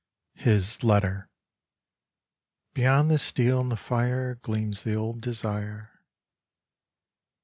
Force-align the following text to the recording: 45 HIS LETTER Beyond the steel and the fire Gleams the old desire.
45 0.33 0.45
HIS 0.51 0.83
LETTER 0.83 1.29
Beyond 2.73 3.11
the 3.11 3.19
steel 3.19 3.61
and 3.61 3.69
the 3.69 3.77
fire 3.77 4.33
Gleams 4.33 4.83
the 4.83 4.95
old 4.95 5.21
desire. 5.21 6.01